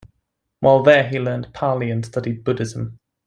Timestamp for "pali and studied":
1.53-2.43